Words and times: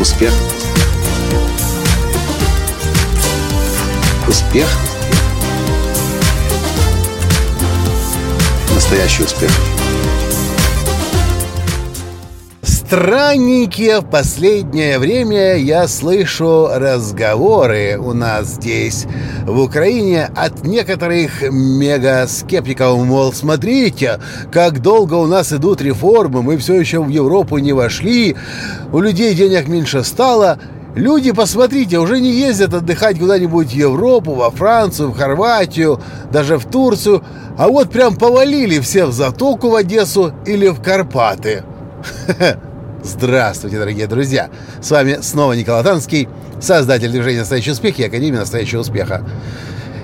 Успех. 0.00 0.32
Успех. 4.26 4.66
Настоящий 8.74 9.24
успех. 9.24 9.50
Странненькие 12.90 14.00
в 14.00 14.10
последнее 14.10 14.98
время 14.98 15.54
я 15.54 15.86
слышу 15.86 16.66
разговоры 16.74 17.96
у 17.96 18.14
нас 18.14 18.48
здесь, 18.48 19.06
в 19.46 19.60
Украине, 19.60 20.28
от 20.34 20.64
некоторых 20.64 21.42
мегаскептиков, 21.52 22.98
мол, 22.98 23.32
смотрите, 23.32 24.18
как 24.50 24.82
долго 24.82 25.14
у 25.14 25.28
нас 25.28 25.52
идут 25.52 25.80
реформы, 25.80 26.42
мы 26.42 26.58
все 26.58 26.80
еще 26.80 27.00
в 27.00 27.08
Европу 27.10 27.58
не 27.58 27.72
вошли, 27.72 28.34
у 28.92 28.98
людей 28.98 29.36
денег 29.36 29.68
меньше 29.68 30.02
стало, 30.02 30.58
Люди, 30.96 31.30
посмотрите, 31.30 32.00
уже 32.00 32.18
не 32.18 32.32
ездят 32.32 32.74
отдыхать 32.74 33.20
куда-нибудь 33.20 33.68
в 33.68 33.76
Европу, 33.76 34.34
во 34.34 34.50
Францию, 34.50 35.10
в 35.12 35.16
Хорватию, 35.16 36.00
даже 36.32 36.58
в 36.58 36.64
Турцию, 36.64 37.22
а 37.56 37.68
вот 37.68 37.92
прям 37.92 38.16
повалили 38.16 38.80
все 38.80 39.06
в 39.06 39.12
Затоку 39.12 39.70
в 39.70 39.76
Одессу 39.76 40.32
или 40.44 40.66
в 40.66 40.82
Карпаты. 40.82 41.62
Здравствуйте, 43.02 43.78
дорогие 43.78 44.06
друзья! 44.06 44.50
С 44.82 44.90
вами 44.90 45.18
снова 45.22 45.54
Николай 45.54 45.82
Танский, 45.82 46.28
создатель 46.60 47.10
движения 47.10 47.40
«Настоящий 47.40 47.70
успех» 47.70 47.98
и 47.98 48.04
Академии 48.04 48.36
«Настоящего 48.36 48.80
успеха». 48.80 49.24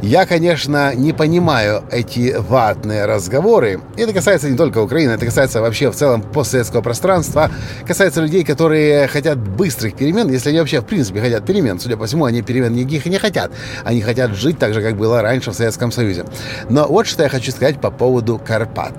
Я, 0.00 0.26
конечно, 0.26 0.94
не 0.94 1.12
понимаю 1.12 1.84
эти 1.90 2.34
ватные 2.38 3.04
разговоры. 3.04 3.80
Это 3.96 4.14
касается 4.14 4.48
не 4.48 4.56
только 4.56 4.78
Украины, 4.78 5.10
это 5.10 5.26
касается 5.26 5.60
вообще 5.60 5.90
в 5.90 5.96
целом 5.96 6.22
постсоветского 6.22 6.80
пространства. 6.80 7.50
Касается 7.86 8.22
людей, 8.22 8.44
которые 8.44 9.06
хотят 9.08 9.38
быстрых 9.38 9.94
перемен, 9.94 10.30
если 10.30 10.50
они 10.50 10.60
вообще 10.60 10.80
в 10.80 10.86
принципе 10.86 11.20
хотят 11.20 11.44
перемен. 11.44 11.80
Судя 11.80 11.96
по 11.96 12.06
всему, 12.06 12.24
они 12.24 12.42
перемен 12.42 12.72
никаких 12.72 13.06
не 13.06 13.18
хотят. 13.18 13.50
Они 13.84 14.00
хотят 14.00 14.34
жить 14.34 14.58
так 14.58 14.72
же, 14.72 14.80
как 14.82 14.96
было 14.96 15.20
раньше 15.20 15.50
в 15.50 15.54
Советском 15.54 15.90
Союзе. 15.90 16.24
Но 16.70 16.86
вот 16.86 17.06
что 17.06 17.24
я 17.24 17.28
хочу 17.28 17.50
сказать 17.50 17.80
по 17.80 17.90
поводу 17.90 18.38
Карпат. 18.38 18.94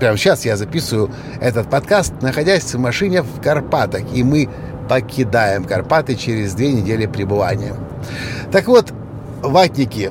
Прямо 0.00 0.16
сейчас 0.16 0.44
я 0.44 0.56
записываю 0.56 1.10
этот 1.40 1.70
подкаст, 1.70 2.12
находясь 2.20 2.74
в 2.74 2.78
машине 2.78 3.22
в 3.22 3.40
Карпатах, 3.40 4.02
и 4.12 4.22
мы 4.22 4.48
покидаем 4.88 5.64
Карпаты 5.64 6.14
через 6.16 6.54
две 6.54 6.72
недели 6.72 7.06
пребывания. 7.06 7.74
Так 8.50 8.66
вот, 8.66 8.92
ватники. 9.42 10.10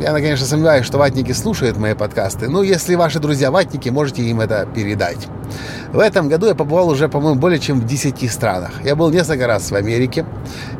Я, 0.00 0.12
конечно, 0.12 0.46
сомневаюсь, 0.46 0.86
что 0.86 0.98
ватники 0.98 1.32
слушают 1.32 1.76
мои 1.76 1.94
подкасты, 1.94 2.48
но 2.48 2.62
если 2.62 2.94
ваши 2.94 3.18
друзья 3.18 3.50
ватники, 3.50 3.88
можете 3.88 4.22
им 4.22 4.40
это 4.40 4.66
передать. 4.72 5.26
В 5.92 5.98
этом 5.98 6.28
году 6.28 6.46
я 6.46 6.54
побывал 6.54 6.88
уже, 6.88 7.08
по-моему, 7.08 7.40
более 7.40 7.58
чем 7.58 7.80
в 7.80 7.86
10 7.86 8.30
странах. 8.30 8.70
Я 8.84 8.94
был 8.94 9.10
несколько 9.10 9.48
раз 9.48 9.70
в 9.70 9.74
Америке, 9.74 10.24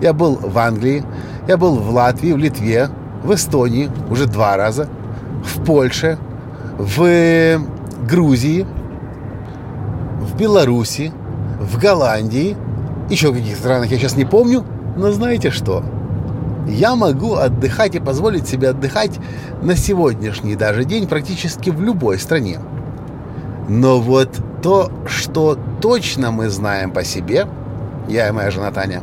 я 0.01 0.13
был 0.13 0.37
в 0.37 0.57
Англии, 0.57 1.05
я 1.49 1.57
был 1.57 1.77
в 1.77 1.91
Латвии, 1.91 2.33
в 2.33 2.39
Литве, 2.39 2.89
в 3.25 3.35
Эстонии 3.35 3.91
уже 4.09 4.27
два 4.27 4.57
раза, 4.57 4.89
в 5.43 5.65
Польше, 5.65 6.17
в 6.79 7.59
Грузии, 8.07 8.67
в 10.21 10.37
Беларуси, 10.37 11.13
в 11.61 11.79
Голландии, 11.79 12.57
еще 13.11 13.31
в 13.31 13.37
каких 13.37 13.57
странах 13.57 13.91
я 13.91 13.99
сейчас 13.99 14.17
не 14.17 14.25
помню, 14.25 14.65
но 14.97 15.13
знаете 15.13 15.51
что? 15.51 15.83
Я 16.69 16.97
могу 16.97 17.35
отдыхать 17.35 17.95
и 17.95 18.01
позволить 18.01 18.47
себе 18.47 18.71
отдыхать 18.71 19.19
на 19.63 19.75
сегодняшний 19.75 20.55
даже 20.55 20.85
день 20.85 21.07
практически 21.09 21.71
в 21.71 21.81
любой 21.81 22.19
стране. 22.19 22.59
Но 23.69 24.01
вот 24.01 24.31
то, 24.63 24.91
что 25.07 25.59
точно 25.81 26.31
мы 26.31 26.51
знаем 26.51 26.91
по 26.91 27.05
себе, 27.05 27.47
я 28.09 28.29
и 28.29 28.33
моя 28.33 28.51
жена 28.51 28.71
Таня, 28.71 29.03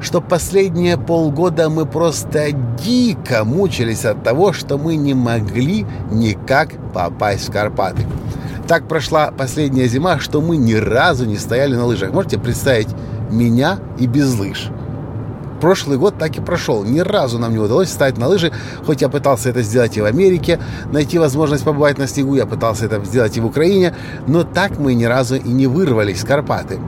что 0.00 0.20
последние 0.20 0.96
полгода 0.96 1.68
мы 1.70 1.86
просто 1.86 2.52
дико 2.52 3.44
мучились 3.44 4.04
от 4.04 4.22
того, 4.22 4.52
что 4.52 4.78
мы 4.78 4.96
не 4.96 5.14
могли 5.14 5.86
никак 6.10 6.70
попасть 6.92 7.48
в 7.48 7.52
Карпаты. 7.52 8.06
Так 8.72 8.88
прошла 8.88 9.30
последняя 9.30 9.86
зима, 9.86 10.18
что 10.18 10.40
мы 10.40 10.56
ни 10.56 10.72
разу 10.72 11.26
не 11.26 11.36
стояли 11.36 11.76
на 11.76 11.84
лыжах. 11.84 12.10
Можете 12.10 12.38
представить 12.38 12.88
меня 13.30 13.78
и 13.98 14.06
без 14.06 14.34
лыж? 14.38 14.70
Прошлый 15.60 15.98
год 15.98 16.16
так 16.18 16.38
и 16.38 16.40
прошел. 16.40 16.82
Ни 16.82 17.00
разу 17.00 17.38
нам 17.38 17.52
не 17.52 17.58
удалось 17.58 17.88
встать 17.88 18.16
на 18.16 18.28
лыжи, 18.28 18.50
хоть 18.86 19.02
я 19.02 19.10
пытался 19.10 19.50
это 19.50 19.60
сделать 19.60 19.98
и 19.98 20.00
в 20.00 20.06
Америке, 20.06 20.58
найти 20.90 21.18
возможность 21.18 21.64
побывать 21.64 21.98
на 21.98 22.06
снегу, 22.06 22.34
я 22.34 22.46
пытался 22.46 22.86
это 22.86 23.04
сделать 23.04 23.36
и 23.36 23.42
в 23.42 23.44
Украине, 23.44 23.94
но 24.26 24.42
так 24.42 24.78
мы 24.78 24.94
ни 24.94 25.04
разу 25.04 25.36
и 25.36 25.50
не 25.50 25.66
вырвались 25.66 26.22
с 26.22 26.24
Карпаты. 26.24 26.78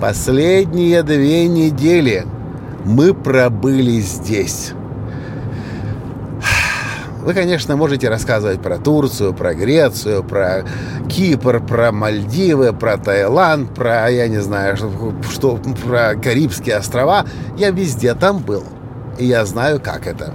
Последние 0.00 1.04
две 1.04 1.46
недели 1.46 2.26
мы 2.84 3.14
пробыли 3.14 4.00
здесь. 4.00 4.72
Вы, 7.22 7.34
конечно, 7.34 7.76
можете 7.76 8.08
рассказывать 8.08 8.60
про 8.60 8.78
Турцию, 8.78 9.32
про 9.32 9.54
Грецию, 9.54 10.24
про 10.24 10.64
Кипр, 11.08 11.60
про 11.64 11.92
Мальдивы, 11.92 12.72
про 12.72 12.96
Таиланд, 12.96 13.72
про, 13.72 14.10
я 14.10 14.26
не 14.26 14.40
знаю, 14.40 14.76
что, 14.76 15.14
что 15.30 15.60
про 15.86 16.16
Карибские 16.16 16.76
острова. 16.76 17.24
Я 17.56 17.70
везде 17.70 18.14
там 18.14 18.38
был. 18.38 18.64
И 19.18 19.26
я 19.26 19.44
знаю, 19.44 19.80
как 19.80 20.08
это. 20.08 20.34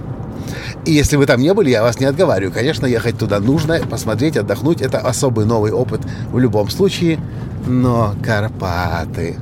И 0.86 0.92
если 0.92 1.16
вы 1.16 1.26
там 1.26 1.42
не 1.42 1.52
были, 1.52 1.68
я 1.68 1.82
вас 1.82 2.00
не 2.00 2.06
отговариваю. 2.06 2.52
Конечно, 2.52 2.86
ехать 2.86 3.18
туда 3.18 3.38
нужно, 3.38 3.78
посмотреть, 3.80 4.38
отдохнуть. 4.38 4.80
Это 4.80 4.98
особый 4.98 5.44
новый 5.44 5.72
опыт 5.72 6.00
в 6.32 6.38
любом 6.38 6.70
случае. 6.70 7.18
Но 7.66 8.14
Карпаты... 8.24 9.36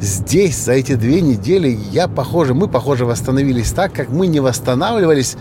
Здесь 0.00 0.62
за 0.62 0.72
эти 0.72 0.96
две 0.96 1.22
недели 1.22 1.68
я, 1.90 2.08
похоже, 2.08 2.52
мы, 2.52 2.68
похоже, 2.68 3.06
восстановились 3.06 3.70
так, 3.70 3.92
как 3.92 4.10
мы 4.10 4.26
не 4.26 4.40
восстанавливались 4.40 5.36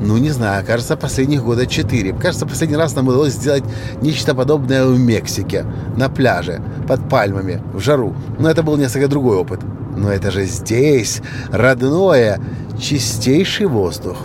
ну, 0.00 0.16
не 0.16 0.30
знаю, 0.30 0.64
кажется, 0.64 0.96
последних 0.96 1.42
года 1.42 1.66
четыре. 1.66 2.12
Кажется, 2.12 2.46
последний 2.46 2.76
раз 2.76 2.94
нам 2.94 3.08
удалось 3.08 3.32
сделать 3.32 3.64
нечто 4.00 4.34
подобное 4.34 4.86
в 4.86 4.98
Мексике, 4.98 5.64
на 5.96 6.08
пляже, 6.08 6.62
под 6.86 7.08
пальмами, 7.08 7.60
в 7.72 7.80
жару. 7.80 8.14
Но 8.38 8.48
это 8.48 8.62
был 8.62 8.76
несколько 8.76 9.08
другой 9.08 9.36
опыт. 9.36 9.60
Но 9.96 10.12
это 10.12 10.30
же 10.30 10.44
здесь, 10.44 11.20
родное, 11.50 12.40
чистейший 12.80 13.66
воздух. 13.66 14.18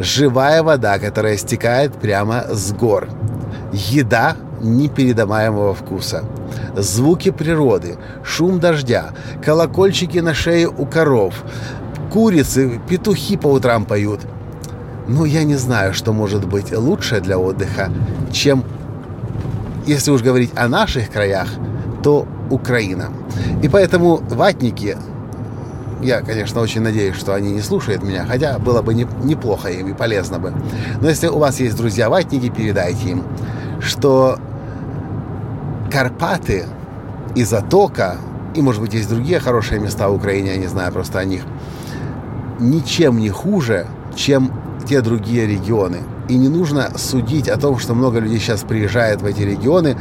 Живая 0.00 0.62
вода, 0.62 0.98
которая 0.98 1.36
стекает 1.36 1.94
прямо 1.94 2.46
с 2.50 2.72
гор. 2.72 3.08
Еда 3.72 4.36
непередаваемого 4.60 5.72
вкуса. 5.72 6.24
Звуки 6.76 7.30
природы, 7.30 7.96
шум 8.24 8.58
дождя, 8.58 9.10
колокольчики 9.44 10.18
на 10.18 10.34
шее 10.34 10.68
у 10.68 10.84
коров, 10.84 11.44
курицы, 12.12 12.80
петухи 12.88 13.36
по 13.36 13.46
утрам 13.46 13.84
поют– 13.84 14.20
ну, 15.10 15.24
я 15.24 15.42
не 15.42 15.56
знаю, 15.56 15.92
что 15.92 16.12
может 16.12 16.46
быть 16.46 16.72
лучше 16.72 17.20
для 17.20 17.36
отдыха, 17.36 17.90
чем, 18.30 18.64
если 19.84 20.12
уж 20.12 20.22
говорить 20.22 20.52
о 20.54 20.68
наших 20.68 21.10
краях, 21.10 21.48
то 22.04 22.28
Украина. 22.48 23.10
И 23.60 23.68
поэтому 23.68 24.18
ватники, 24.18 24.96
я, 26.00 26.20
конечно, 26.20 26.60
очень 26.60 26.80
надеюсь, 26.82 27.16
что 27.16 27.34
они 27.34 27.50
не 27.50 27.60
слушают 27.60 28.04
меня, 28.04 28.24
хотя 28.24 28.58
было 28.60 28.82
бы 28.82 28.94
не, 28.94 29.06
неплохо 29.24 29.68
им 29.68 29.88
и 29.88 29.94
полезно 29.94 30.38
бы. 30.38 30.52
Но 31.00 31.08
если 31.08 31.26
у 31.26 31.38
вас 31.38 31.58
есть 31.58 31.76
друзья-ватники, 31.76 32.48
передайте 32.48 33.10
им, 33.10 33.24
что 33.80 34.38
Карпаты 35.90 36.66
и 37.34 37.42
Затока, 37.42 38.16
и, 38.54 38.62
может 38.62 38.80
быть, 38.80 38.94
есть 38.94 39.08
другие 39.08 39.40
хорошие 39.40 39.80
места 39.80 40.08
в 40.08 40.14
Украине, 40.14 40.52
я 40.52 40.56
не 40.56 40.68
знаю 40.68 40.92
просто 40.92 41.18
о 41.18 41.24
них, 41.24 41.42
ничем 42.60 43.18
не 43.18 43.30
хуже, 43.30 43.88
чем 44.14 44.52
те 44.90 45.02
другие 45.02 45.46
регионы. 45.46 45.98
И 46.28 46.36
не 46.36 46.48
нужно 46.48 46.90
судить 46.98 47.48
о 47.48 47.56
том, 47.56 47.78
что 47.78 47.94
много 47.94 48.18
людей 48.18 48.40
сейчас 48.40 48.62
приезжает 48.62 49.22
в 49.22 49.24
эти 49.24 49.42
регионы, 49.42 49.96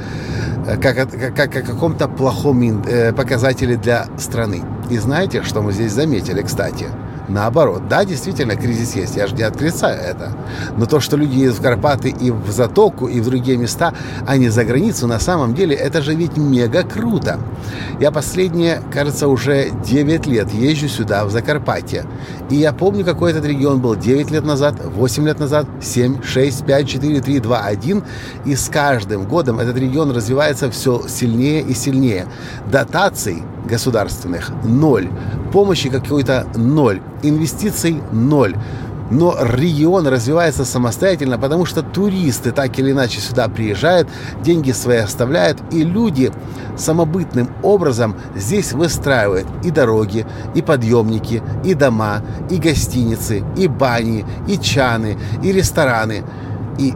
э, 0.65 0.77
как, 0.77 0.95
как, 0.95 1.35
как 1.35 1.55
о 1.55 1.61
каком-то 1.61 2.07
плохом 2.07 2.81
э, 2.87 3.13
показателе 3.13 3.75
для 3.75 4.07
страны. 4.17 4.63
И 4.89 4.97
знаете, 4.97 5.43
что 5.43 5.61
мы 5.61 5.73
здесь 5.73 5.91
заметили, 5.91 6.41
кстати? 6.41 6.87
Наоборот, 7.29 7.87
да, 7.87 8.05
действительно, 8.05 8.55
кризис 8.55 8.95
есть, 8.95 9.15
я 9.15 9.27
же 9.27 9.35
не 9.35 9.43
отрицаю 9.43 10.01
это. 10.01 10.31
Но 10.77 10.85
то, 10.85 10.99
что 10.99 11.15
люди 11.15 11.37
едут 11.37 11.59
в 11.59 11.61
Карпаты 11.61 12.09
и 12.09 12.31
в 12.31 12.49
Затоку, 12.49 13.07
и 13.07 13.21
в 13.21 13.25
другие 13.25 13.57
места, 13.57 13.93
а 14.27 14.37
не 14.37 14.49
за 14.49 14.65
границу, 14.65 15.05
на 15.07 15.19
самом 15.19 15.53
деле, 15.53 15.75
это 15.75 16.01
же 16.01 16.15
ведь 16.15 16.37
мега 16.37 16.83
круто. 16.83 17.39
Я 17.99 18.11
последние, 18.11 18.81
кажется, 18.91 19.27
уже 19.27 19.69
9 19.85 20.25
лет 20.25 20.51
езжу 20.51 20.87
сюда, 20.87 21.25
в 21.25 21.31
Закарпатье. 21.31 22.05
И 22.49 22.55
я 22.55 22.73
помню, 22.73 23.05
какой 23.05 23.31
этот 23.31 23.45
регион 23.45 23.79
был 23.79 23.95
9 23.95 24.31
лет 24.31 24.43
назад, 24.43 24.75
8 24.83 25.25
лет 25.25 25.39
назад, 25.39 25.67
7, 25.81 26.23
6, 26.23 26.65
5, 26.65 26.89
4, 26.89 27.21
3, 27.21 27.39
2, 27.39 27.59
1. 27.59 28.03
И 28.45 28.55
с 28.55 28.69
каждым 28.69 29.25
годом 29.25 29.59
этот 29.59 29.77
регион 29.77 30.11
развивается 30.11 30.71
все 30.71 31.03
сильнее 31.07 31.61
и 31.61 31.73
сильнее. 31.75 32.25
Дотаций 32.71 33.43
государственных– 33.69 34.51
ноль. 34.63 35.09
Помощи 35.53 35.89
какой-то– 35.89 36.47
ноль. 36.55 37.01
Инвестиций– 37.23 38.01
ноль. 38.11 38.55
но 39.11 39.35
регион 39.41 40.07
развивается 40.07 40.65
самостоятельно, 40.65 41.39
потому 41.39 41.65
что 41.65 41.81
туристы 41.81 42.51
так 42.51 42.77
или 42.79 42.91
иначе 42.91 43.19
сюда 43.19 43.47
приезжают, 43.47 44.07
деньги 44.43 44.71
свои 44.71 44.97
оставляют, 44.97 45.57
и 45.71 45.83
люди 45.83 46.31
самобытным 46.77 47.49
образом 47.63 48.15
здесь 48.35 48.71
выстраивают 48.71 49.47
и 49.63 49.71
дороги, 49.71 50.25
и 50.55 50.61
подъемники, 50.61 51.41
и 51.63 51.73
дома, 51.73 52.21
и 52.49 52.57
гостиницы, 52.57 53.43
и 53.57 53.67
бани, 53.67 54.25
и 54.47 54.57
чаны, 54.57 55.17
и 55.43 55.51
рестораны. 55.51 56.23
И 56.77 56.93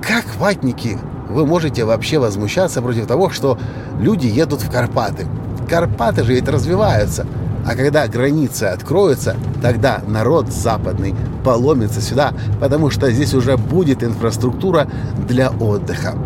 как 0.00 0.24
ватники 0.38 0.98
вы 1.28 1.46
можете 1.46 1.84
вообще 1.84 2.18
возмущаться 2.18 2.80
против 2.80 3.06
того, 3.06 3.30
что 3.30 3.58
люди 3.98 4.26
едут 4.26 4.62
в 4.62 4.70
Карпаты? 4.70 5.26
Карпаты 5.68 6.24
же 6.24 6.34
ведь 6.34 6.48
развиваются– 6.48 7.26
а 7.70 7.76
когда 7.76 8.08
границы 8.08 8.64
откроются, 8.64 9.36
тогда 9.62 10.02
народ 10.04 10.52
западный 10.52 11.14
поломится 11.44 12.00
сюда, 12.00 12.34
потому 12.58 12.90
что 12.90 13.12
здесь 13.12 13.32
уже 13.32 13.56
будет 13.56 14.02
инфраструктура 14.02 14.88
для 15.28 15.50
отдыха. 15.50 16.16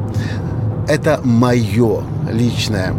Это 0.88 1.20
мое 1.22 2.02
личное, 2.32 2.94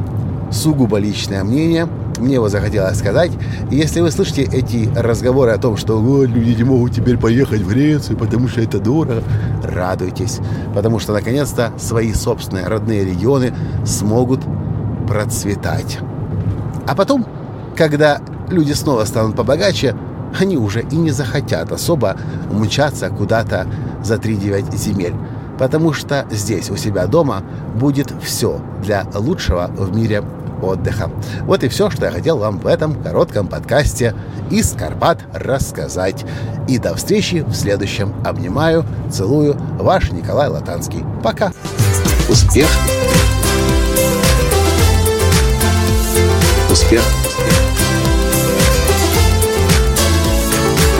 сугубо 0.51 0.99
личное 0.99 1.43
мнение. 1.43 1.87
Мне 2.19 2.35
его 2.35 2.47
захотелось 2.47 2.99
сказать. 2.99 3.31
Если 3.71 3.99
вы 3.99 4.11
слышите 4.11 4.43
эти 4.43 4.87
разговоры 4.95 5.49
о 5.49 5.57
том, 5.57 5.75
что 5.75 6.23
люди 6.23 6.51
не 6.51 6.63
могут 6.63 6.93
теперь 6.93 7.17
поехать 7.17 7.61
в 7.61 7.67
Грецию, 7.67 8.15
потому 8.15 8.47
что 8.47 8.61
это 8.61 8.79
дорого, 8.79 9.23
радуйтесь. 9.63 10.37
Потому 10.75 10.99
что, 10.99 11.13
наконец-то, 11.13 11.73
свои 11.79 12.13
собственные 12.13 12.67
родные 12.67 13.05
регионы 13.05 13.55
смогут 13.85 14.41
процветать. 15.07 15.97
А 16.85 16.93
потом 16.93 17.25
когда 17.75 18.21
люди 18.49 18.73
снова 18.73 19.05
станут 19.05 19.35
побогаче, 19.35 19.95
они 20.39 20.57
уже 20.57 20.81
и 20.81 20.95
не 20.95 21.11
захотят 21.11 21.71
особо 21.71 22.17
мчаться 22.51 23.09
куда-то 23.09 23.67
за 24.03 24.15
3-9 24.15 24.75
земель. 24.75 25.13
Потому 25.57 25.93
что 25.93 26.25
здесь, 26.31 26.69
у 26.69 26.75
себя 26.75 27.07
дома, 27.07 27.43
будет 27.75 28.11
все 28.21 28.59
для 28.83 29.05
лучшего 29.13 29.67
в 29.67 29.95
мире 29.95 30.23
отдыха. 30.61 31.09
Вот 31.43 31.63
и 31.63 31.69
все, 31.69 31.89
что 31.89 32.05
я 32.05 32.11
хотел 32.11 32.37
вам 32.37 32.59
в 32.59 32.67
этом 32.67 33.01
коротком 33.01 33.47
подкасте 33.47 34.15
из 34.49 34.73
Карпат 34.73 35.19
рассказать. 35.33 36.25
И 36.67 36.77
до 36.77 36.95
встречи 36.95 37.43
в 37.47 37.53
следующем. 37.53 38.13
Обнимаю, 38.25 38.85
целую. 39.11 39.55
Ваш 39.79 40.11
Николай 40.11 40.49
Латанский. 40.49 41.03
Пока. 41.23 41.51
Успех. 42.29 42.67
Успех. 46.71 47.24